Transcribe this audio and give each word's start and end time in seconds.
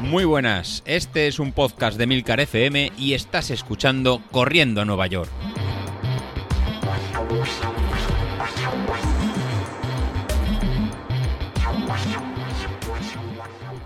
Muy 0.00 0.24
buenas, 0.24 0.82
este 0.86 1.26
es 1.26 1.40
un 1.40 1.52
podcast 1.52 1.98
de 1.98 2.06
Milcar 2.06 2.38
FM 2.38 2.92
y 2.96 3.14
estás 3.14 3.50
escuchando 3.50 4.22
Corriendo 4.30 4.80
a 4.80 4.84
Nueva 4.84 5.08
York. 5.08 5.28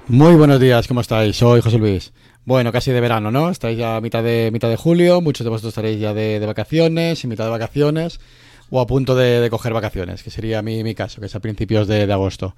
Muy 0.09 0.35
buenos 0.35 0.61
días, 0.61 0.87
¿cómo 0.87 1.01
estáis? 1.01 1.37
Soy 1.37 1.63
José 1.63 1.79
Luis. 1.79 2.13
Bueno, 2.45 2.71
casi 2.71 2.91
de 2.91 3.01
verano, 3.01 3.31
¿no? 3.31 3.49
Estáis 3.49 3.79
ya 3.79 3.97
a 3.97 4.01
mitad 4.01 4.23
de, 4.23 4.51
mitad 4.53 4.69
de 4.69 4.77
julio, 4.77 5.21
muchos 5.21 5.45
de 5.45 5.51
vosotros 5.51 5.71
estaréis 5.71 5.99
ya 5.99 6.13
de, 6.13 6.45
vacaciones, 6.45 7.25
y 7.25 7.29
mitad 7.29 7.45
de 7.45 7.51
vacaciones, 7.51 8.21
o 8.71 8.81
a 8.81 8.87
punto 8.87 9.15
de, 9.17 9.49
coger 9.51 9.73
vacaciones, 9.73 10.23
que 10.23 10.31
sería 10.31 10.61
mi, 10.61 10.85
mi 10.85 10.95
caso, 10.95 11.21
que 11.21 11.29
es 11.29 11.35
a 11.35 11.41
principios 11.41 11.89
de 11.89 12.13
agosto. 12.13 12.55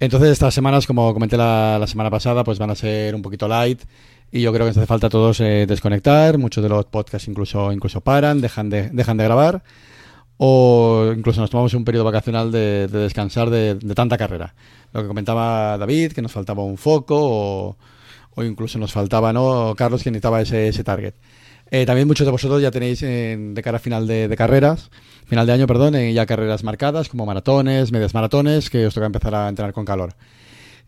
Entonces 0.00 0.30
estas 0.30 0.54
semanas, 0.54 0.86
como 0.86 1.12
comenté 1.12 1.36
la, 1.36 1.84
semana 1.86 2.10
pasada, 2.10 2.44
pues 2.44 2.58
van 2.58 2.70
a 2.70 2.74
ser 2.74 3.14
un 3.14 3.22
poquito 3.22 3.48
light 3.48 3.82
y 4.30 4.42
yo 4.42 4.52
creo 4.52 4.66
que 4.66 4.70
nos 4.70 4.76
hace 4.76 4.86
falta 4.86 5.08
a 5.08 5.10
todos 5.10 5.40
eh, 5.40 5.66
desconectar. 5.66 6.38
Muchos 6.38 6.62
de 6.62 6.68
los 6.68 6.84
podcasts 6.86 7.28
incluso, 7.28 7.72
incluso 7.72 8.00
paran, 8.00 8.40
dejan 8.40 8.70
de, 8.70 8.90
dejan 8.90 9.16
de 9.16 9.24
grabar 9.24 9.62
o 10.38 11.12
incluso 11.16 11.40
nos 11.40 11.50
tomamos 11.50 11.74
un 11.74 11.84
periodo 11.84 12.04
vacacional 12.04 12.52
de, 12.52 12.86
descansar 12.86 13.50
de, 13.50 13.74
tanta 13.94 14.16
carrera. 14.16 14.54
Lo 14.92 15.02
que 15.02 15.08
comentaba 15.08 15.76
David, 15.76 16.12
que 16.12 16.22
nos 16.22 16.32
faltaba 16.32 16.62
un 16.62 16.78
foco 16.78 17.76
o, 18.36 18.44
incluso 18.44 18.78
nos 18.78 18.92
faltaba, 18.92 19.32
¿no? 19.32 19.74
Carlos, 19.76 20.04
que 20.04 20.12
necesitaba 20.12 20.40
ese, 20.40 20.68
ese 20.68 20.84
target. 20.84 21.14
Eh, 21.70 21.84
también 21.84 22.08
muchos 22.08 22.26
de 22.26 22.30
vosotros 22.30 22.62
ya 22.62 22.70
tenéis 22.70 23.00
de 23.00 23.60
cara 23.62 23.76
a 23.76 23.80
final 23.80 24.06
de, 24.06 24.34
carreras, 24.36 24.90
final 25.26 25.46
de 25.46 25.52
año, 25.52 25.66
perdón, 25.66 25.94
eh, 25.94 26.12
ya 26.12 26.26
carreras 26.26 26.64
marcadas 26.64 27.08
como 27.08 27.26
maratones, 27.26 27.92
medias 27.92 28.14
maratones, 28.14 28.70
que 28.70 28.86
os 28.86 28.94
toca 28.94 29.06
empezar 29.06 29.34
a 29.34 29.48
entrenar 29.48 29.72
con 29.72 29.84
calor. 29.84 30.14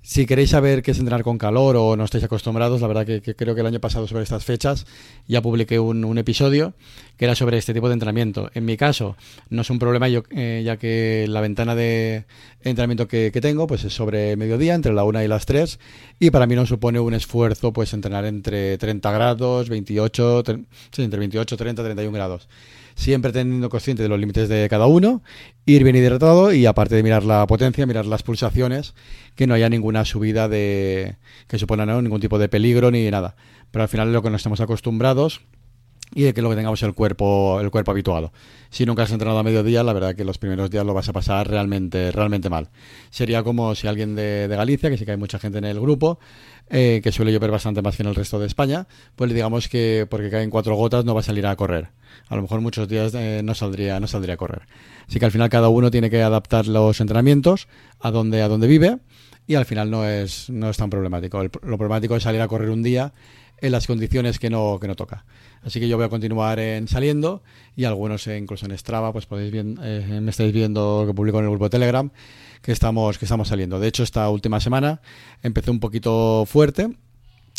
Si 0.02 0.24
queréis 0.24 0.50
saber 0.50 0.82
qué 0.82 0.92
es 0.92 0.98
entrenar 0.98 1.22
con 1.22 1.36
calor 1.36 1.76
o 1.76 1.94
no 1.94 2.04
estáis 2.04 2.24
acostumbrados, 2.24 2.80
la 2.80 2.86
verdad 2.86 3.04
que, 3.04 3.20
creo 3.34 3.54
que 3.54 3.60
el 3.60 3.66
año 3.66 3.80
pasado 3.80 4.08
sobre 4.08 4.22
estas 4.22 4.46
fechas 4.46 4.86
ya 5.28 5.42
publiqué 5.42 5.78
un, 5.78 6.16
episodio 6.16 6.72
que 7.18 7.26
era 7.26 7.34
sobre 7.34 7.58
este 7.58 7.74
tipo 7.74 7.88
de 7.88 7.94
entrenamiento. 7.94 8.50
En 8.54 8.64
mi 8.64 8.78
caso 8.78 9.16
no 9.50 9.60
es 9.60 9.68
un 9.68 9.78
problema 9.78 10.08
yo, 10.08 10.22
eh, 10.30 10.62
ya 10.64 10.78
que 10.78 11.26
la 11.28 11.42
ventana 11.42 11.74
de 11.74 12.24
entrenamiento 12.62 13.08
que, 13.08 13.30
tengo 13.42 13.66
pues 13.66 13.84
es 13.84 13.92
sobre 13.92 14.36
mediodía, 14.36 14.74
entre 14.74 14.94
la 14.94 15.04
1 15.04 15.22
y 15.22 15.28
las 15.28 15.44
3 15.44 15.78
y 16.18 16.30
para 16.30 16.46
mí 16.46 16.54
no 16.54 16.64
supone 16.64 16.98
un 16.98 17.12
esfuerzo 17.12 17.72
pues 17.74 17.92
entrenar 17.92 18.24
entre 18.24 18.78
30 18.78 19.12
grados, 19.12 19.68
28, 19.68 20.44
entre 20.96 21.18
28, 21.18 21.56
30, 21.58 21.84
31 21.84 22.12
grados 22.12 22.48
siempre 23.00 23.32
teniendo 23.32 23.70
consciente 23.70 24.02
de 24.02 24.08
los 24.08 24.20
límites 24.20 24.48
de 24.48 24.68
cada 24.68 24.86
uno, 24.86 25.22
ir 25.64 25.84
bien 25.84 25.96
hidratado 25.96 26.52
y 26.52 26.66
aparte 26.66 26.94
de 26.94 27.02
mirar 27.02 27.24
la 27.24 27.46
potencia, 27.46 27.86
mirar 27.86 28.04
las 28.04 28.22
pulsaciones, 28.22 28.94
que 29.34 29.46
no 29.46 29.54
haya 29.54 29.70
ninguna 29.90 30.04
subida 30.04 30.48
de 30.48 31.16
que 31.48 31.58
suponga 31.58 31.84
ningún 31.86 32.20
tipo 32.20 32.38
de 32.38 32.48
peligro 32.48 32.90
ni 32.90 33.10
nada. 33.10 33.34
Pero 33.70 33.82
al 33.82 33.88
final 33.88 34.08
es 34.08 34.14
lo 34.14 34.22
que 34.22 34.30
nos 34.30 34.40
estamos 34.40 34.60
acostumbrados 34.60 35.42
y 36.14 36.22
de 36.22 36.34
que 36.34 36.42
lo 36.42 36.50
que 36.50 36.56
tengamos 36.56 36.82
el 36.82 36.94
cuerpo 36.94 37.60
el 37.60 37.70
cuerpo 37.70 37.90
habituado. 37.90 38.32
Si 38.70 38.86
nunca 38.86 39.02
has 39.02 39.12
entrenado 39.12 39.38
a 39.38 39.42
mediodía, 39.42 39.82
la 39.82 39.92
verdad 39.92 40.14
que 40.14 40.24
los 40.24 40.38
primeros 40.38 40.70
días 40.70 40.84
lo 40.84 40.94
vas 40.94 41.08
a 41.08 41.12
pasar 41.12 41.48
realmente 41.48 42.12
realmente 42.12 42.48
mal. 42.50 42.68
Sería 43.10 43.42
como 43.42 43.74
si 43.74 43.88
alguien 43.88 44.14
de, 44.14 44.48
de 44.48 44.56
Galicia, 44.56 44.90
que 44.90 44.96
sí 44.96 45.04
que 45.04 45.12
hay 45.12 45.16
mucha 45.16 45.38
gente 45.38 45.58
en 45.58 45.64
el 45.64 45.80
grupo, 45.80 46.18
eh, 46.72 47.00
que 47.02 47.10
suele 47.10 47.32
llover 47.32 47.50
bastante 47.50 47.82
más 47.82 47.96
que 47.96 48.04
en 48.04 48.08
el 48.08 48.14
resto 48.14 48.38
de 48.38 48.46
España, 48.46 48.86
pues 49.16 49.28
le 49.28 49.34
digamos 49.34 49.68
que 49.68 50.06
porque 50.08 50.30
caen 50.30 50.50
cuatro 50.50 50.76
gotas 50.76 51.04
no 51.04 51.14
va 51.14 51.20
a 51.20 51.24
salir 51.24 51.44
a 51.46 51.56
correr. 51.56 51.88
A 52.28 52.36
lo 52.36 52.42
mejor 52.42 52.60
muchos 52.60 52.86
días 52.86 53.12
eh, 53.14 53.42
no 53.42 53.54
saldría 53.54 53.98
no 53.98 54.06
saldría 54.06 54.34
a 54.34 54.36
correr. 54.36 54.62
Así 55.08 55.18
que 55.18 55.24
al 55.24 55.32
final 55.32 55.48
cada 55.48 55.68
uno 55.68 55.90
tiene 55.90 56.10
que 56.10 56.22
adaptar 56.22 56.68
los 56.68 57.00
entrenamientos 57.00 57.66
a 57.98 58.12
donde 58.12 58.42
a 58.42 58.48
donde 58.48 58.68
vive 58.68 58.98
y 59.48 59.56
al 59.56 59.64
final 59.64 59.90
no 59.90 60.06
es 60.06 60.48
no 60.48 60.70
es 60.70 60.76
tan 60.76 60.90
problemático. 60.90 61.42
lo 61.42 61.50
problemático 61.50 62.14
es 62.14 62.22
salir 62.22 62.40
a 62.40 62.46
correr 62.46 62.70
un 62.70 62.84
día 62.84 63.12
en 63.60 63.72
las 63.72 63.86
condiciones 63.86 64.38
que 64.38 64.50
no 64.50 64.78
que 64.80 64.88
no 64.88 64.96
toca. 64.96 65.24
Así 65.62 65.80
que 65.80 65.88
yo 65.88 65.96
voy 65.96 66.06
a 66.06 66.08
continuar 66.08 66.58
en 66.58 66.88
saliendo 66.88 67.42
y 67.76 67.84
algunos 67.84 68.26
eh, 68.26 68.38
incluso 68.38 68.66
en 68.66 68.76
Strava 68.76 69.12
pues 69.12 69.26
podéis 69.26 69.52
bien, 69.52 69.74
me 69.74 70.30
estáis 70.30 70.52
viendo 70.52 71.04
que 71.06 71.14
publico 71.14 71.38
en 71.38 71.44
el 71.44 71.50
grupo 71.50 71.66
de 71.66 71.70
Telegram 71.70 72.10
que 72.62 72.72
estamos, 72.72 73.18
que 73.18 73.24
estamos 73.24 73.48
saliendo. 73.48 73.80
De 73.80 73.88
hecho, 73.88 74.02
esta 74.02 74.28
última 74.28 74.60
semana 74.60 75.00
empecé 75.42 75.70
un 75.70 75.80
poquito 75.80 76.44
fuerte, 76.46 76.90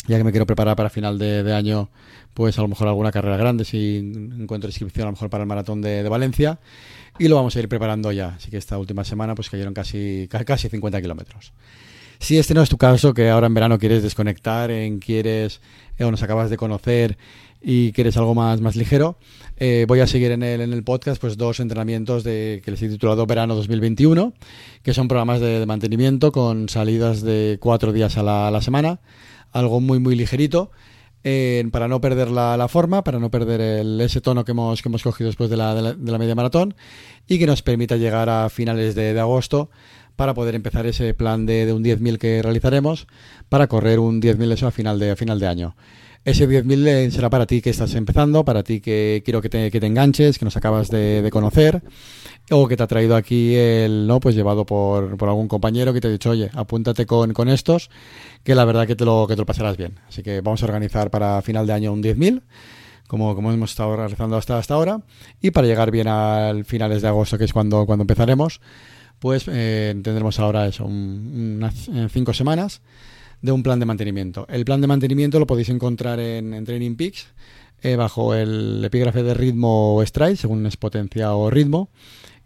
ya 0.06 0.18
que 0.18 0.24
me 0.24 0.30
quiero 0.30 0.46
preparar 0.46 0.76
para 0.76 0.90
final 0.90 1.18
de, 1.18 1.52
año, 1.52 1.90
pues 2.34 2.58
a 2.58 2.62
lo 2.62 2.68
mejor 2.68 2.88
alguna 2.88 3.12
carrera 3.12 3.36
grande, 3.36 3.64
si 3.64 3.98
encuentro 3.98 4.68
inscripción 4.68 5.04
a 5.04 5.06
lo 5.06 5.12
mejor 5.12 5.30
para 5.30 5.42
el 5.42 5.48
maratón 5.48 5.80
de, 5.80 6.08
Valencia, 6.08 6.58
y 7.18 7.28
lo 7.28 7.36
vamos 7.36 7.56
a 7.56 7.60
ir 7.60 7.68
preparando 7.68 8.12
ya. 8.12 8.28
Así 8.36 8.50
que 8.50 8.56
esta 8.56 8.78
última 8.78 9.04
semana 9.04 9.34
pues 9.34 9.50
cayeron 9.50 9.74
casi, 9.74 10.28
casi 10.28 10.68
50 10.68 11.00
kilómetros. 11.02 11.52
Si 12.22 12.38
este 12.38 12.54
no 12.54 12.62
es 12.62 12.68
tu 12.68 12.78
caso, 12.78 13.14
que 13.14 13.30
ahora 13.30 13.48
en 13.48 13.54
verano 13.54 13.80
quieres 13.80 14.04
desconectar, 14.04 14.70
en 14.70 15.00
quieres 15.00 15.60
o 15.98 16.08
nos 16.08 16.22
acabas 16.22 16.50
de 16.50 16.56
conocer 16.56 17.18
y 17.60 17.90
quieres 17.90 18.16
algo 18.16 18.32
más, 18.32 18.60
más 18.60 18.76
ligero, 18.76 19.18
eh, 19.56 19.86
voy 19.88 19.98
a 19.98 20.06
seguir 20.06 20.30
en 20.30 20.44
el, 20.44 20.60
en 20.60 20.72
el 20.72 20.84
podcast 20.84 21.20
pues 21.20 21.36
dos 21.36 21.58
entrenamientos 21.58 22.22
de, 22.22 22.62
que 22.64 22.70
les 22.70 22.80
he 22.80 22.88
titulado 22.88 23.26
Verano 23.26 23.56
2021, 23.56 24.34
que 24.84 24.94
son 24.94 25.08
programas 25.08 25.40
de, 25.40 25.66
mantenimiento 25.66 26.30
con 26.30 26.68
salidas 26.68 27.22
de 27.22 27.58
cuatro 27.60 27.92
días 27.92 28.16
a 28.16 28.22
la, 28.22 28.62
semana, 28.62 29.00
algo 29.50 29.80
muy 29.80 29.98
muy 29.98 30.14
ligerito. 30.14 30.70
para 31.72 31.88
no 31.88 32.00
perder 32.00 32.30
la, 32.30 32.68
forma, 32.68 33.02
para 33.02 33.18
no 33.18 33.32
perder 33.32 33.60
el, 33.60 34.00
ese 34.00 34.20
tono 34.20 34.44
que 34.44 34.52
hemos, 34.52 34.80
que 34.80 34.88
hemos 34.88 35.02
cogido 35.02 35.26
después 35.26 35.50
de 35.50 35.56
la, 35.56 35.74
de 35.74 36.12
la, 36.12 36.18
media 36.18 36.36
maratón 36.36 36.76
y 37.26 37.40
que 37.40 37.46
nos 37.46 37.62
permita 37.62 37.96
llegar 37.96 38.28
a 38.28 38.48
finales 38.48 38.94
de, 38.94 39.18
agosto 39.18 39.70
para 40.16 40.34
poder 40.34 40.54
empezar 40.54 40.86
ese 40.86 41.14
plan 41.14 41.46
de, 41.46 41.66
de 41.66 41.72
un 41.72 41.82
10.000 41.82 42.18
que 42.18 42.42
realizaremos 42.42 43.06
para 43.48 43.66
correr 43.66 43.98
un 43.98 44.20
10.000 44.20 44.52
eso 44.52 44.66
a 44.66 44.70
final 44.70 44.98
de, 44.98 45.10
a 45.10 45.16
final 45.16 45.38
de 45.38 45.46
año. 45.46 45.76
Ese 46.24 46.48
10.000 46.48 47.10
será 47.10 47.30
para 47.30 47.46
ti 47.46 47.60
que 47.60 47.70
estás 47.70 47.94
empezando, 47.96 48.44
para 48.44 48.62
ti 48.62 48.80
que 48.80 49.22
quiero 49.24 49.42
que 49.42 49.48
te, 49.48 49.72
que 49.72 49.80
te 49.80 49.86
enganches, 49.86 50.38
que 50.38 50.44
nos 50.44 50.56
acabas 50.56 50.88
de, 50.88 51.28
conocer, 51.32 51.82
o 52.52 52.68
que 52.68 52.76
te 52.76 52.82
ha 52.84 52.86
traído 52.86 53.16
aquí 53.16 53.56
el, 53.56 54.06
¿no? 54.06 54.20
Pues 54.20 54.36
llevado 54.36 54.64
por, 54.64 55.16
por 55.16 55.28
algún 55.28 55.48
compañero 55.48 55.92
que 55.92 56.00
te 56.00 56.06
ha 56.06 56.10
dicho, 56.12 56.30
oye, 56.30 56.48
apúntate 56.54 57.06
con, 57.06 57.32
con 57.32 57.48
estos, 57.48 57.90
que 58.44 58.54
la 58.54 58.64
verdad 58.64 58.86
que 58.86 58.94
te, 58.94 59.04
lo, 59.04 59.26
que 59.26 59.34
te 59.34 59.40
lo 59.40 59.46
pasarás 59.46 59.76
bien. 59.76 59.98
Así 60.08 60.22
que 60.22 60.42
vamos 60.42 60.62
a 60.62 60.66
organizar 60.66 61.10
para 61.10 61.42
final 61.42 61.66
de 61.66 61.72
año 61.72 61.92
un 61.92 62.02
10.000 62.04 62.42
como, 63.08 63.34
como 63.34 63.52
hemos 63.52 63.70
estado 63.70 63.96
realizando 63.96 64.36
hasta, 64.36 64.58
hasta 64.58 64.74
ahora, 64.74 65.02
y 65.42 65.50
para 65.50 65.66
llegar 65.66 65.90
bien 65.90 66.08
al 66.08 66.64
finales 66.64 67.02
de 67.02 67.08
agosto, 67.08 67.36
que 67.36 67.44
es 67.44 67.52
cuando, 67.52 67.84
cuando 67.84 68.04
empezaremos, 68.04 68.60
pues 69.22 69.44
eh, 69.46 69.94
tendremos 70.02 70.40
ahora 70.40 70.66
eso, 70.66 70.84
unas 70.84 71.88
cinco 72.10 72.34
semanas 72.34 72.82
de 73.40 73.52
un 73.52 73.62
plan 73.62 73.78
de 73.78 73.86
mantenimiento. 73.86 74.46
El 74.48 74.64
plan 74.64 74.80
de 74.80 74.88
mantenimiento 74.88 75.38
lo 75.38 75.46
podéis 75.46 75.68
encontrar 75.68 76.18
en, 76.18 76.64
Training 76.64 76.96
Peaks 76.96 77.28
eh, 77.82 77.94
bajo 77.94 78.34
el 78.34 78.84
epígrafe 78.84 79.22
de 79.22 79.32
ritmo 79.34 79.94
o 79.94 80.04
stride, 80.04 80.34
según 80.34 80.66
es 80.66 80.76
potencia 80.76 81.32
o 81.36 81.50
ritmo, 81.50 81.88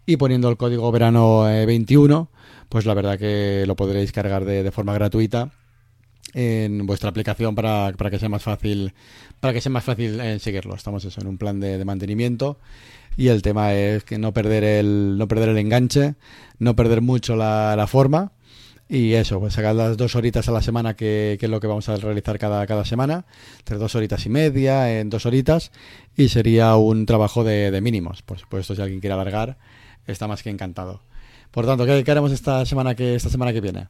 y 0.05 0.17
poniendo 0.17 0.49
el 0.49 0.57
código 0.57 0.91
verano 0.91 1.45
21, 1.45 2.29
eh, 2.31 2.37
pues 2.69 2.85
la 2.85 2.93
verdad 2.93 3.17
que 3.17 3.63
lo 3.65 3.75
podréis 3.75 4.11
cargar 4.11 4.45
de, 4.45 4.69
forma 4.69 4.93
gratuita 4.93 5.49
en 6.37 6.85
vuestra 6.85 7.09
aplicación 7.09 7.55
para, 7.55 7.91
para, 7.97 8.11
que 8.11 8.19
sea 8.19 8.29
más 8.29 8.43
fácil 8.43 8.93
para 9.39 9.53
que 9.53 9.61
sea 9.61 9.71
más 9.71 9.83
fácil 9.83 10.19
eh, 10.19 10.37
seguirlo. 10.37 10.75
Estamos 10.75 11.03
eso 11.03 11.19
en 11.19 11.25
un 11.25 11.39
plan 11.39 11.59
de, 11.59 11.83
mantenimiento 11.83 12.59
y 13.17 13.29
el 13.29 13.41
tema 13.41 13.73
es 13.73 14.03
que 14.03 14.19
no 14.19 14.33
perder 14.33 14.63
el 14.63 15.17
no 15.17 15.27
perder 15.27 15.49
el 15.49 15.57
enganche, 15.57 16.13
no 16.59 16.75
perder 16.75 17.01
mucho 17.01 17.35
la, 17.35 17.83
forma 17.89 18.33
y 18.87 19.13
eso, 19.13 19.39
pues 19.39 19.55
sacar 19.55 19.73
las 19.73 19.97
dos 19.97 20.15
horitas 20.15 20.47
a 20.47 20.51
la 20.51 20.61
semana, 20.61 20.95
que, 20.95 21.39
es 21.41 21.49
lo 21.49 21.59
que 21.59 21.65
vamos 21.65 21.89
a 21.89 21.95
realizar 21.95 22.37
cada, 22.37 22.67
cada 22.67 22.85
semana, 22.85 23.25
entre 23.57 23.77
dos 23.77 23.95
horitas 23.95 24.23
y 24.27 24.29
media, 24.29 24.99
en 24.99 25.09
dos 25.09 25.25
horitas, 25.25 25.71
y 26.15 26.29
sería 26.29 26.75
un 26.75 27.05
trabajo 27.05 27.43
de, 27.43 27.77
mínimos. 27.81 28.21
Por 28.21 28.39
supuesto, 28.39 28.75
si 28.75 28.81
alguien 28.81 29.01
quiere 29.01 29.15
alargar, 29.15 29.57
está 30.05 30.27
más 30.27 30.41
que 30.41 30.51
encantado. 30.51 31.01
Por 31.51 31.65
tanto, 31.65 31.85
¿qué, 31.85 32.03
haremos 32.09 32.31
esta 32.31 32.65
semana 32.65 32.95
que, 32.95 33.15
esta 33.15 33.29
semana 33.29 33.51
que 33.51 33.59
viene? 33.59 33.87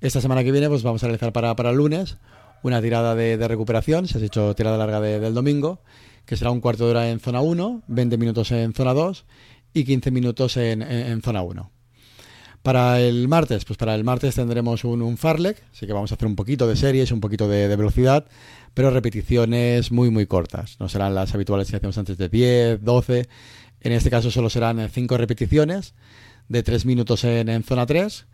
Esta 0.00 0.20
semana 0.20 0.44
que 0.44 0.52
viene, 0.52 0.68
pues 0.68 0.82
vamos 0.82 1.02
a 1.02 1.06
realizar 1.06 1.32
para, 1.32 1.54
para 1.56 1.70
el 1.70 1.76
lunes 1.76 2.18
una 2.62 2.80
tirada 2.80 3.14
de, 3.14 3.36
recuperación, 3.48 4.08
si 4.08 4.16
has 4.16 4.22
hecho 4.22 4.54
tirada 4.54 4.78
larga 4.78 5.00
del 5.00 5.34
domingo, 5.34 5.80
que 6.24 6.36
será 6.36 6.50
un 6.50 6.60
cuarto 6.60 6.84
de 6.84 6.90
hora 6.92 7.10
en 7.10 7.20
zona 7.20 7.40
1, 7.40 7.82
20 7.86 8.16
minutos 8.16 8.50
en 8.52 8.72
zona 8.72 8.94
2 8.94 9.24
y 9.74 9.84
15 9.84 10.10
minutos 10.10 10.56
en, 10.56 10.80
en 10.82 11.20
zona 11.20 11.42
1. 11.42 11.70
Para 12.64 12.98
el 12.98 13.28
martes, 13.28 13.66
pues 13.66 13.76
para 13.76 13.94
el 13.94 14.04
martes 14.04 14.36
tendremos 14.36 14.84
un, 14.84 15.02
un 15.02 15.18
Farlek, 15.18 15.62
así 15.70 15.86
que 15.86 15.92
vamos 15.92 16.10
a 16.10 16.14
hacer 16.14 16.26
un 16.26 16.34
poquito 16.34 16.66
de 16.66 16.76
series, 16.76 17.12
un 17.12 17.20
poquito 17.20 17.46
de, 17.46 17.68
velocidad, 17.76 18.24
pero 18.72 18.88
repeticiones 18.88 19.92
muy 19.92 20.08
muy 20.08 20.24
cortas. 20.24 20.80
No 20.80 20.88
serán 20.88 21.14
las 21.14 21.34
habituales 21.34 21.70
que 21.70 21.76
hacemos 21.76 21.98
antes 21.98 22.16
de 22.16 22.30
10, 22.30 22.82
12. 22.82 23.28
En 23.82 23.92
este 23.92 24.08
caso 24.08 24.30
solo 24.30 24.48
serán 24.48 24.88
5 24.88 25.18
repeticiones 25.18 25.92
de 26.48 26.62
3 26.62 26.86
minutos 26.86 27.24
en, 27.24 27.62
zona 27.64 27.84
3 27.84 28.26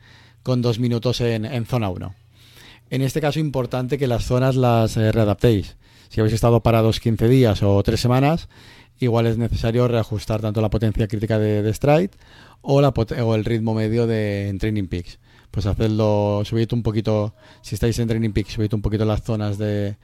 con 0.42 0.62
2 0.62 0.78
minutos 0.78 1.20
en, 1.20 1.66
zona 1.66 1.90
1. 1.90 2.14
En 2.90 3.02
este 3.02 3.20
caso 3.20 3.38
importante 3.38 3.98
que 3.98 4.06
las 4.06 4.24
zonas 4.24 4.56
las 4.56 4.96
eh, 4.96 5.12
readaptéis. 5.12 5.76
Si 6.08 6.20
habéis 6.20 6.34
estado 6.34 6.60
parados 6.60 6.98
15 7.00 7.28
días 7.28 7.62
o 7.62 7.82
3 7.82 8.00
semanas, 8.00 8.48
igual 8.98 9.26
es 9.26 9.38
necesario 9.38 9.86
reajustar 9.88 10.40
tanto 10.40 10.60
la 10.60 10.70
potencia 10.70 11.06
crítica 11.06 11.38
de, 11.38 11.62
de 11.62 11.72
stride 11.72 12.10
o, 12.62 12.80
la, 12.80 12.92
el 13.34 13.44
ritmo 13.44 13.74
medio 13.74 14.06
de 14.06 14.54
Training 14.58 14.88
Peaks. 14.88 15.18
pues 15.50 15.66
hacedlo, 15.66 16.42
subid 16.44 16.72
un 16.72 16.82
poquito, 16.82 17.34
si 17.62 17.74
estáis 17.74 17.98
en 17.98 18.08
Training 18.08 18.32
Peak, 18.32 18.48
subid 18.48 18.72
un 18.74 18.82
poquito 18.82 19.04
las 19.04 19.22
zonas 19.22 19.58
de, 19.58 19.96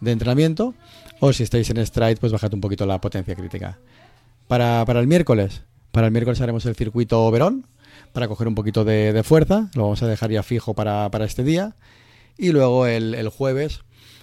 de 0.00 0.12
entrenamiento, 0.12 0.74
o 1.20 1.32
si 1.32 1.42
estáis 1.42 1.70
en 1.70 1.84
Stride, 1.84 2.16
pues 2.16 2.32
bajad 2.32 2.52
un 2.54 2.60
poquito 2.60 2.86
la 2.86 3.00
potencia 3.00 3.34
crítica. 3.34 3.78
Para 4.46 4.84
el 4.86 5.06
miércoles, 5.06 5.62
para 5.90 6.08
el 6.08 6.12
miércoles 6.12 6.40
haremos 6.40 6.66
el 6.66 6.76
circuito 6.76 7.30
Verón, 7.30 7.66
para 8.14 8.28
coger 8.28 8.48
un 8.48 8.54
poquito 8.54 8.84
de, 8.84 9.22
fuerza, 9.22 9.68
lo 9.74 9.82
vamos 9.82 10.02
a 10.02 10.06
dejar 10.06 10.30
ya 10.30 10.42
fijo 10.42 10.72
para, 10.72 11.10
para 11.10 11.26
este 11.26 11.44
día, 11.44 11.76
y 12.38 12.52
luego 12.52 12.86
el, 12.86 13.14
el, 13.14 13.28
jueves 13.28 13.80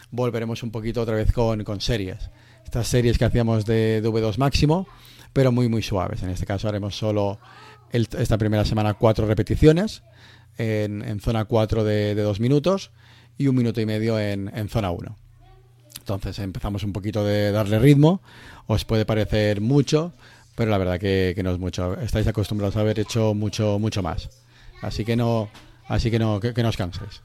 volveremos 0.09 0.63
un 0.63 0.71
poquito 0.71 1.01
otra 1.01 1.15
vez 1.15 1.31
con, 1.31 1.63
con 1.63 1.79
series. 1.79 2.31
Estas 2.65 2.87
series 2.87 3.19
que 3.19 3.25
hacíamos 3.25 3.65
de, 3.65 4.01
de 4.01 4.09
V2 4.09 4.37
máximo, 4.37 4.87
pero 5.33 5.51
muy 5.51 5.69
muy 5.69 5.83
suaves. 5.83 6.23
En 6.23 6.29
este 6.29 6.47
caso 6.47 6.67
haremos 6.67 6.97
solo 6.97 7.39
esta 7.91 8.37
primera 8.37 8.65
semana 8.65 8.95
cuatro 8.95 9.27
repeticiones 9.27 10.01
en, 10.57 11.19
zona 11.19 11.45
4 11.45 11.83
de, 11.83 12.15
dos 12.15 12.39
minutos 12.39 12.91
y 13.37 13.47
un 13.47 13.55
minuto 13.55 13.81
y 13.81 13.85
medio 13.85 14.19
en, 14.19 14.69
zona 14.69 14.91
1. 14.91 15.15
Entonces 15.99 16.39
empezamos 16.39 16.83
un 16.83 16.93
poquito 16.93 17.23
de 17.23 17.51
darle 17.51 17.79
ritmo. 17.79 18.21
Os 18.67 18.85
puede 18.85 19.05
parecer 19.05 19.61
mucho, 19.61 20.13
pero 20.61 20.69
la 20.69 20.77
verdad 20.77 20.99
que, 20.99 21.33
no 21.43 21.49
es 21.49 21.57
mucho. 21.57 21.99
Estáis 21.99 22.27
acostumbrados 22.27 22.75
a 22.75 22.81
haber 22.81 22.99
hecho 22.99 23.33
mucho, 23.33 23.79
mucho 23.79 24.03
más. 24.03 24.29
Así 24.83 25.03
que 25.03 25.15
no, 25.15 25.49
así 25.87 26.11
que 26.11 26.19
no, 26.19 26.39
que, 26.39 26.53
no 26.61 26.69
os 26.69 26.77
canséis. 26.77 27.23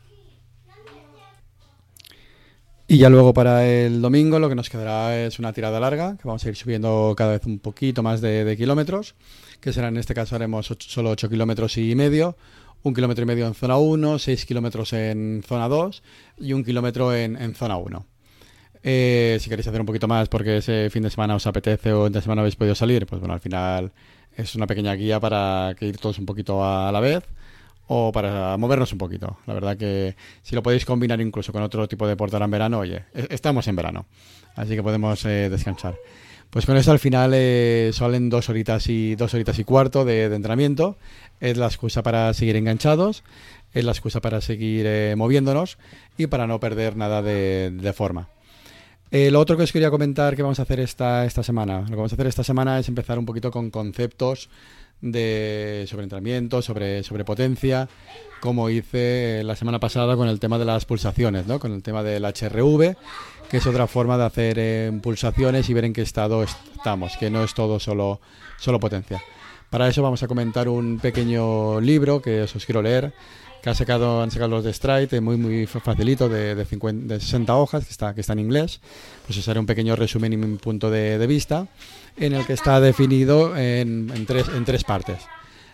Y 2.88 2.97
ya 2.97 3.11
luego 3.11 3.35
para 3.35 3.67
el 3.67 4.00
domingo 4.00 4.38
lo 4.38 4.49
que 4.49 4.55
nos 4.55 4.71
quedará 4.71 5.23
es 5.23 5.38
una 5.38 5.53
tirada 5.53 5.79
larga, 5.79 6.17
que 6.17 6.27
vamos 6.27 6.47
a 6.47 6.49
ir 6.49 6.56
subiendo 6.56 7.12
cada 7.15 7.33
vez 7.33 7.44
un 7.44 7.59
poquito 7.59 8.03
más 8.03 8.23
de, 8.23 8.56
kilómetros, 8.56 9.17
que 9.61 9.75
será 9.75 9.88
en 9.88 9.99
este 9.99 10.15
caso 10.15 10.35
haremos 10.35 10.75
solo 10.79 11.11
8 11.11 11.29
kilómetros 11.29 11.77
y 11.77 11.94
medio, 11.94 12.38
un 12.85 12.94
kilómetro 12.94 13.25
y 13.25 13.27
medio 13.27 13.47
en 13.47 13.53
zona 13.53 13.77
1, 13.77 14.19
6 14.19 14.47
kilómetros 14.47 14.94
en 14.94 15.43
zona 15.47 15.69
2 15.69 16.03
y 16.38 16.55
un 16.55 16.65
kilómetro 16.65 17.15
en, 17.15 17.55
zona 17.55 17.77
1. 17.77 18.06
Eh, 18.88 19.38
si 19.41 19.50
queréis 19.50 19.67
hacer 19.67 19.81
un 19.81 19.87
poquito 19.87 20.06
más 20.06 20.29
porque 20.29 20.59
ese 20.59 20.91
fin 20.91 21.03
de 21.03 21.11
semana 21.11 21.35
os 21.35 21.44
apetece 21.49 21.93
o 21.93 22.09
de 22.09 22.23
semana 22.23 22.43
habéis 22.43 22.55
podido 22.55 22.77
salir, 22.77 23.05
pues 23.05 23.19
bueno, 23.21 23.35
al 23.35 23.41
final 23.41 23.91
es 24.37 24.55
una 24.55 24.69
pequeña 24.69 24.94
guía 24.94 25.19
para 25.19 25.75
que 25.77 25.87
ir 25.87 25.99
todos 25.99 26.21
un 26.21 26.27
poquito 26.27 26.65
a 26.65 26.93
la 26.93 27.00
vez 27.00 27.25
o 27.88 28.12
para 28.12 28.56
movernos 28.56 28.93
un 28.93 28.99
poquito. 28.99 29.38
La 29.47 29.55
verdad 29.55 29.77
que 29.77 30.15
si 30.43 30.55
lo 30.55 30.62
podéis 30.62 30.85
combinar 30.85 31.21
incluso 31.21 31.53
con 31.53 31.65
otro 31.65 31.88
tipo 31.88 32.06
de 32.06 32.11
deporte 32.11 32.37
en 32.37 32.49
verano, 32.49 32.79
oye, 32.79 33.06
e-, 33.12 33.27
estamos 33.31 33.67
en 33.67 33.75
verano, 33.75 34.06
así 34.55 34.77
que 34.77 34.85
podemos 34.85 35.25
eh, 35.25 35.49
descansar. 35.50 35.97
Pues 36.50 36.65
con 36.65 36.77
eso 36.77 36.93
al 36.93 37.00
final 37.00 37.33
eh, 37.35 37.91
salen 37.93 38.31
dos 38.31 38.49
horitas 38.49 38.88
y 38.88 39.17
dos 39.17 39.35
horitas 39.35 39.59
y 39.59 39.65
cuarto 39.65 40.05
de, 40.05 40.27
entrenamiento. 40.27 40.97
Es 41.41 41.56
la 41.56 41.67
excusa 41.67 42.05
para 42.05 42.33
seguir 42.35 42.55
enganchados, 42.55 43.25
es 43.75 43.85
la 43.85 43.91
excusa 43.91 44.21
para 44.21 44.41
seguir 44.41 44.87
eh, 44.87 45.15
moviéndonos 45.17 45.77
y 46.17 46.29
para 46.29 46.47
no 46.47 46.61
perder 46.61 46.97
nada 46.97 47.21
de, 47.21 47.93
forma. 47.94 48.29
Eh, 49.11 49.31
lo 49.31 49.41
otro 49.41 49.56
que 49.56 49.62
os 49.62 49.73
quería 49.73 49.91
comentar 49.91 50.35
que 50.35 50.43
vamos 50.43 50.58
a 50.58 50.62
hacer 50.62 50.81
esta, 50.81 51.25
esta 51.25 51.43
semana. 51.43 51.81
Lo 51.81 51.87
que 51.87 51.97
vamos 51.97 52.12
a 52.12 52.17
hacer 52.17 52.26
esta 52.26 52.44
semana 52.44 52.79
es 52.79 52.88
empezar 52.88 53.19
un 53.19 53.26
poquito 53.26 53.50
con 53.50 53.70
conceptos 53.70 54.49
de, 55.00 55.85
sobre 55.88 56.05
entrenamiento, 56.05 56.62
sobre, 56.62 57.03
potencia, 57.25 57.88
como 58.41 58.70
hice 58.70 59.43
la 59.44 59.56
semana 59.56 59.79
pasada 59.79 60.17
con 60.17 60.29
el 60.29 60.41
tema 60.41 60.58
de 60.58 60.64
las 60.64 60.85
pulsaciones, 60.85 61.47
¿no? 61.47 61.58
con 61.58 61.73
el 61.73 61.82
tema 61.82 62.03
del 62.03 62.25
HRV 62.25 62.97
que 63.49 63.58
es 63.58 63.67
otra 63.67 63.87
forma 63.87 64.19
de 64.19 64.25
hacer 64.25 64.56
eh, 64.58 64.93
pulsaciones 65.03 65.69
y 65.69 65.75
ver 65.75 65.85
en 65.85 65.93
qué 65.93 66.02
estado 66.02 66.43
estamos, 66.43 67.17
que 67.17 67.31
no 67.31 67.44
es 67.44 67.55
todo 67.55 67.79
solo, 67.79 68.20
solo 68.59 68.81
potencia. 68.81 69.23
Para 69.70 69.88
eso 69.88 70.02
vamos 70.02 70.23
a 70.23 70.29
comentar 70.29 70.69
un 70.69 70.99
pequeño 70.99 71.81
libro 71.81 72.20
que 72.20 72.43
os 72.43 72.67
quiero 72.67 72.82
leer, 72.82 73.12
que 73.62 73.70
ha 73.70 73.75
sacado, 73.75 74.23
han 74.23 74.31
sacado 74.31 74.50
los 74.50 74.64
de 74.64 74.73
Stride, 74.73 75.20
muy 75.20 75.37
muy 75.37 75.67
facilito, 75.67 76.29
de, 76.29 76.55
de, 76.55 76.64
50, 76.64 77.14
de 77.14 77.20
60 77.20 77.56
hojas, 77.56 77.85
que 77.85 77.91
está, 77.91 78.14
que 78.14 78.20
está 78.20 78.32
en 78.32 78.41
inglés. 78.41 78.81
Pues 79.26 79.38
os 79.38 79.49
haré 79.49 79.61
un 79.61 79.67
pequeño 79.67 79.97
resumen 79.97 80.32
y 80.32 80.37
mi 80.37 80.56
punto 80.56 80.91
de, 80.91 81.25
vista, 81.26 81.67
en 82.17 82.35
el 82.35 82.47
que 82.47 82.53
está 82.53 82.81
definido 82.81 83.56
en, 83.56 84.11
en, 84.14 84.26
tres, 84.26 84.47
en 84.49 84.64
tres 84.64 84.85
partes. 84.85 85.19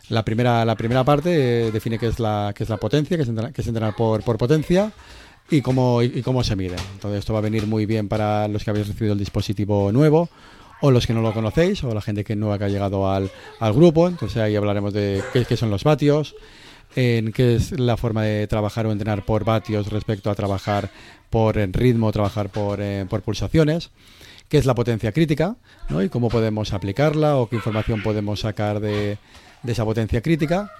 La 0.09 0.25
primera, 0.25 0.65
la 0.65 0.75
primera 0.77 1.05
parte 1.05 1.67
eh, 1.67 1.71
define 1.71 1.99
qué 1.99 2.09
es 2.09 2.19
la, 2.19 2.53
qué 2.55 2.65
es 2.65 2.69
la 2.69 2.77
potencia, 2.77 3.17
que 3.17 3.23
es 3.23 3.29
entrenar, 3.29 3.53
que 3.53 3.63
es 3.63 3.67
entrenar 3.67 3.95
por, 3.95 4.23
por 4.23 4.37
potencia 4.37 4.93
y 5.51 5.63
cómo, 5.63 6.03
y 6.03 6.23
cómo 6.23 6.43
se 6.45 6.57
mide. 6.57 6.77
Entonces 6.95 7.21
esto 7.21 7.33
va 7.33 7.39
a 7.39 7.43
venir 7.43 7.67
muy 7.67 7.87
bien 7.87 8.09
para 8.09 8.49
los 8.49 8.65
que 8.65 8.71
habéis 8.71 8.89
recibido 8.89 9.13
el 9.13 9.19
dispositivo 9.19 9.93
nuevo 9.93 10.29
o 10.83 10.91
los 10.91 11.07
que 11.07 11.15
no 11.15 11.23
lo 11.23 11.33
conocéis 11.33 11.83
o 11.85 11.95
la 11.95 12.03
gente 12.03 12.25
que 12.25 12.37
nueva 12.37 12.59
que 12.59 12.65
ha 12.65 12.69
llegado 12.69 13.11
al, 13.11 13.31
al 13.61 13.73
grupo. 13.73 14.09
Entonces 14.09 14.37
ahí 14.43 14.57
hablaremos 14.57 14.93
de 14.93 15.23
qué, 15.33 15.57
son 15.57 15.71
los 15.71 15.85
vatios, 15.85 16.35
en 16.97 17.33
qué 17.33 17.57
es 17.57 17.79
la 17.79 17.97
forma 17.97 18.23
de 18.23 18.47
trabajar 18.47 18.87
o 18.87 18.93
entrenar 18.93 19.25
por 19.25 19.45
vatios 19.45 19.89
respecto 19.89 20.31
a 20.31 20.35
trabajar 20.35 20.91
por 21.31 21.57
ritmo, 21.57 22.13
trabajar 22.13 22.51
por, 22.51 22.81
eh, 22.81 23.07
por 23.09 23.23
pulsaciones, 23.23 23.91
qué 24.49 24.59
es 24.59 24.67
la 24.67 24.75
potencia 24.75 25.13
crítica 25.13 25.57
¿no? 25.89 26.03
y 26.03 26.09
cómo 26.09 26.29
podemos 26.29 26.73
aplicarla 26.73 27.37
o 27.37 27.49
qué 27.49 27.57
información 27.57 28.03
podemos 28.03 28.41
sacar 28.41 28.81
de, 28.81 29.17
de 29.63 29.73
esa 29.73 29.85
potencia 29.85 30.21
crítica. 30.21 30.71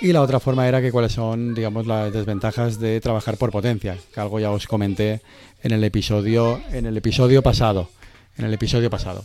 Y 0.00 0.12
la 0.12 0.22
otra 0.22 0.40
forma 0.40 0.68
era 0.68 0.82
que 0.82 0.92
cuáles 0.92 1.12
son, 1.12 1.54
digamos, 1.54 1.86
las 1.86 2.12
desventajas 2.12 2.78
de 2.78 3.00
trabajar 3.00 3.36
por 3.36 3.50
potencia, 3.50 3.96
que 4.12 4.20
algo 4.20 4.40
ya 4.40 4.50
os 4.50 4.66
comenté 4.66 5.22
en 5.62 5.72
el 5.72 5.84
episodio, 5.84 6.60
en 6.72 6.86
el 6.86 6.96
episodio 6.96 7.42
pasado, 7.42 7.88
en 8.36 8.44
el 8.44 8.52
episodio 8.52 8.90
pasado, 8.90 9.24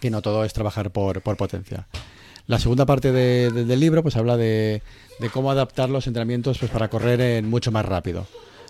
que 0.00 0.10
no 0.10 0.20
todo 0.20 0.44
es 0.44 0.52
trabajar 0.52 0.90
por, 0.90 1.22
por 1.22 1.36
potencia. 1.36 1.86
La 2.46 2.58
segunda 2.58 2.84
parte 2.84 3.10
del 3.10 3.80
libro 3.80 4.02
pues 4.02 4.16
habla 4.16 4.36
de, 4.36 4.82
de, 5.18 5.30
cómo 5.30 5.50
adaptar 5.50 5.88
los 5.88 6.06
entrenamientos 6.06 6.58
pues, 6.58 6.70
para 6.70 6.88
correr 6.88 7.20
en 7.20 7.48
mucho 7.48 7.72
más 7.72 7.86
rápido. 7.86 8.26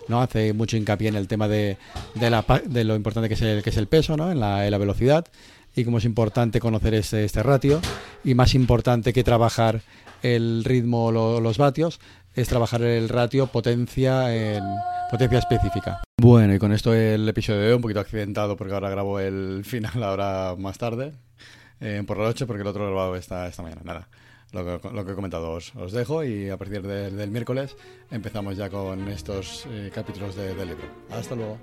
¿no? 0.07 0.21
Hace 0.21 0.53
mucho 0.53 0.77
hincapié 0.77 1.09
en 1.09 1.15
el 1.15 1.27
tema 1.27 1.47
de, 1.47 1.77
de, 2.13 2.29
la, 2.29 2.45
de 2.65 2.83
lo 2.83 2.95
importante 2.95 3.27
que 3.27 3.35
es 3.35 3.41
el, 3.41 3.63
que 3.63 3.71
es 3.71 3.77
el 3.77 3.87
peso, 3.87 4.15
¿no? 4.15 4.31
en, 4.31 4.39
la, 4.39 4.77
velocidad 4.77 5.25
y 5.75 5.83
cómo 5.83 5.97
es 5.97 6.05
importante 6.05 6.61
conocer 6.61 6.93
este, 6.93 7.25
este 7.25 7.43
ratio 7.43 7.81
y 8.23 8.33
más 8.33 8.55
importante 8.55 9.11
que 9.11 9.23
trabajar 9.25 9.81
el 10.23 10.63
ritmo 10.63 11.07
o 11.07 11.41
los 11.41 11.57
vatios 11.57 11.99
es 12.33 12.47
trabajar 12.47 12.81
el 12.81 13.09
ratio 13.09 13.47
potencia 13.47 14.33
en 14.33 14.63
potencia 15.11 15.39
específica. 15.39 16.01
Bueno, 16.17 16.55
y 16.55 16.59
con 16.59 16.71
esto 16.71 16.93
el 16.93 17.27
episodio 17.27 17.59
de 17.59 17.67
hoy 17.67 17.73
un 17.73 17.81
poquito 17.81 17.99
accidentado 17.99 18.55
porque 18.55 18.73
ahora 18.73 18.89
grabo 18.89 19.19
el 19.19 19.63
final 19.65 20.01
ahora 20.01 20.55
más 20.57 20.77
tarde, 20.77 21.13
eh, 21.79 22.03
por 22.05 22.17
la 22.17 22.25
noche, 22.25 22.45
porque 22.45 22.61
el 22.61 22.67
otro 22.67 22.85
grabado 22.85 23.15
está 23.15 23.47
esta 23.47 23.63
mañana. 23.63 23.81
Nada, 23.83 24.07
lo 24.51 24.79
que, 24.79 24.89
lo 24.89 25.05
que 25.05 25.11
he 25.11 25.15
comentado 25.15 25.51
os, 25.51 25.73
dejo 25.91 26.23
y 26.23 26.49
a 26.49 26.57
partir 26.57 26.81
del 26.81 27.31
miércoles 27.31 27.75
empezamos 28.11 28.55
ya 28.57 28.69
con 28.69 29.07
estos 29.07 29.65
eh, 29.69 29.91
capítulos 29.93 30.35
del 30.35 30.57
libro. 30.57 30.87
Hasta 31.11 31.35
luego. 31.35 31.57